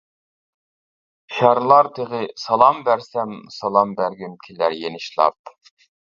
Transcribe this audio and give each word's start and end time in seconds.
شارلار 1.33 1.89
تېغى 1.99 2.21
سالام 2.43 2.81
بەرسەم 2.87 3.35
سالام 3.57 3.91
بەرگۈم 3.99 4.33
كېلەر 4.47 4.77
يېنىشلاپ. 4.79 5.53